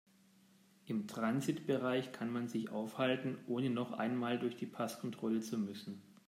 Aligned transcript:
Im 0.87 1.05
Transitbereich 1.05 2.11
kann 2.11 2.33
man 2.33 2.47
sich 2.47 2.71
aufhalten, 2.71 3.37
ohne 3.45 3.69
noch 3.69 3.91
einmal 3.91 4.39
durch 4.39 4.55
die 4.55 4.65
Passkontrolle 4.65 5.41
zu 5.41 5.59
müssen. 5.59 6.01